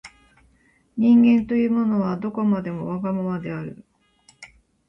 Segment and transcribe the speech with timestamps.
[0.97, 3.85] 人間というものは、どこまでもわがままである。